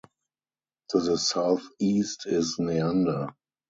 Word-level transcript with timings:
To 0.89 0.99
the 0.99 1.19
southeast 1.19 2.25
is 2.25 2.57
Neander. 2.57 3.27